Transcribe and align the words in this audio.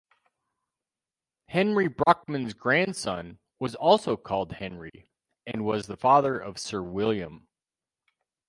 Henry 1.49 1.87
Brockman's 1.87 2.55
grandson 2.55 3.37
was 3.59 3.75
also 3.75 4.17
called 4.17 4.53
Henry, 4.53 5.11
and 5.45 5.63
was 5.63 5.85
the 5.85 5.95
father 5.95 6.39
of 6.39 6.57
Sir 6.57 6.81
William. 6.81 7.47